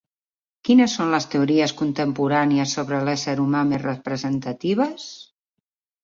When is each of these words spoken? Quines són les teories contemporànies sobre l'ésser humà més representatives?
Quines 0.67 0.93
són 0.99 1.09
les 1.15 1.27
teories 1.33 1.73
contemporànies 1.81 2.73
sobre 2.77 3.01
l'ésser 3.09 3.35
humà 3.43 3.61
més 3.73 3.83
representatives? 3.83 5.05